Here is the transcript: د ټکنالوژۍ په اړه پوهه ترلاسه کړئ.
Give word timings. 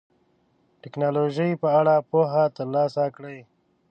د 0.03 0.73
ټکنالوژۍ 0.83 1.51
په 1.61 1.67
اړه 1.79 1.95
پوهه 2.09 2.43
ترلاسه 2.57 3.03
کړئ. 3.15 3.39